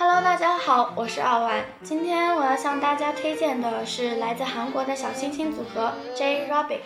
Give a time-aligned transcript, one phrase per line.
[0.00, 1.64] Hello，大家好，我是二万。
[1.82, 6.82] 今天我要向大家推荐的是来自韩国的小星星组合 J Rabbit。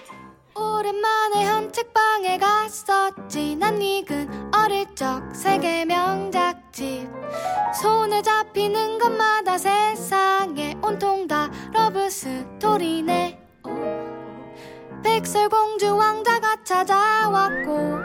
[0.54, 7.10] 오랜만에 헌책방에 갔었지 난 익은 어릴 적 세계 명작집
[7.82, 13.38] 손에 잡히는 것마다 세상에 온통 다 러브 스토리네
[15.02, 17.98] 백설공주 왕자가 찾아왔고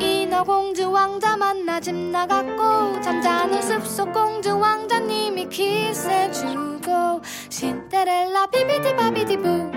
[0.00, 9.71] 인어공주 왕자 만나 집 나갔고 잠자는 숲속 공주 왕자님이 키스해주고 신데렐라 비비디바비디부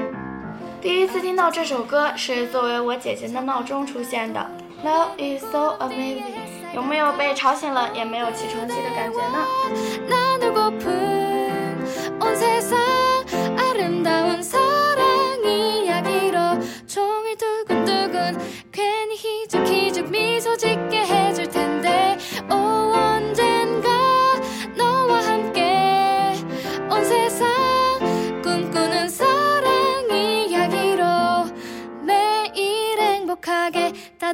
[0.80, 4.44] 第一次听到这首歌是作为我姐姐的闹钟出现的。
[4.84, 6.34] Love is so amazing，
[6.74, 9.46] 有没有被吵醒了也没有起床气的感觉呢？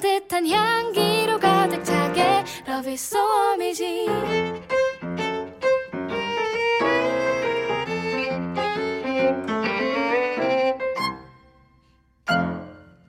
[0.03, 3.19] 따뜻한 향기로 가득 차게 Love is so
[3.55, 4.09] amazing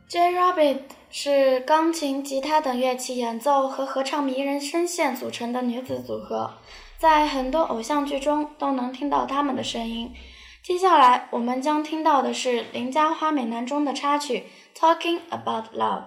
[0.08, 0.80] J Rabbit
[1.12, 6.54] 是钢琴、吉他等乐器演奏和合唱迷人声线组成的女子组合，
[6.98, 10.12] 在很多偶像剧中都能听到她们的声音。
[10.64, 14.46] 接下来我们将听到的是《邻家花美男》中的插曲《
[14.80, 16.04] Talking About Love》。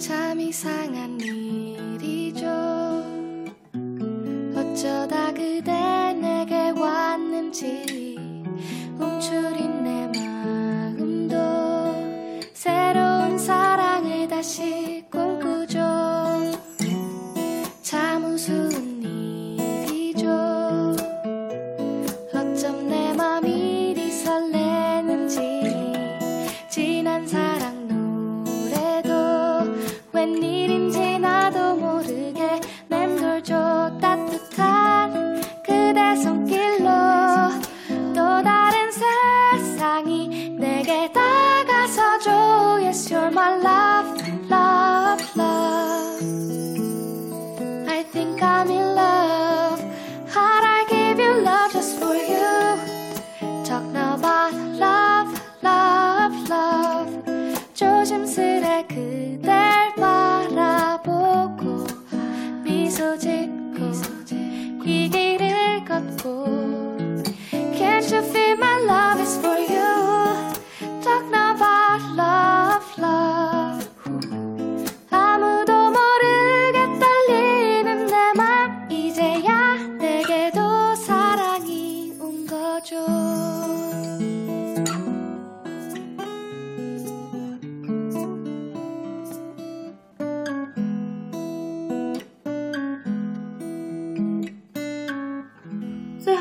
[0.00, 1.89] 참 이상한 일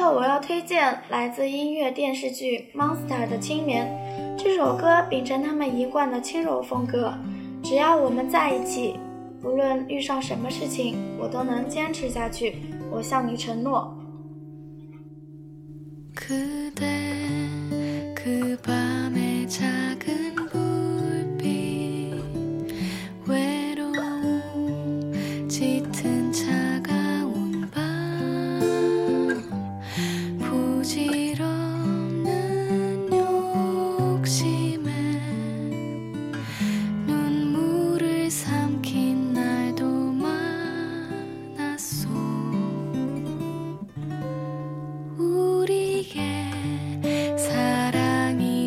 [0.09, 3.87] 后，我要推荐来自音乐电视剧《Monster》的《青棉》
[4.42, 7.12] 这首歌，秉承他们一贯的轻柔风格。
[7.62, 8.94] 只要我们在一起，
[9.42, 12.56] 不论遇上什么事情，我都能坚持下去。
[12.91, 13.92] 我向你承诺。
[16.15, 16.87] 그대
[18.15, 20.38] 그 밤의 작은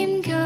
[0.00, 0.39] dream girl.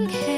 [0.00, 0.29] ang